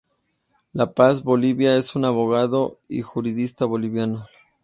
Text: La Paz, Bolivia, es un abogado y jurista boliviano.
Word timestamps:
La 0.73 0.87
Paz, 0.95 1.21
Bolivia, 1.23 1.77
es 1.77 1.95
un 1.95 2.05
abogado 2.05 2.79
y 2.89 3.03
jurista 3.03 3.65
boliviano. 3.65 4.25